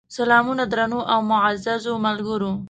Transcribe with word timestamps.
سلامونه 0.17 0.63
درنو 0.71 0.99
او 1.13 1.19
معزز 1.29 1.83
ملګرو! 2.05 2.51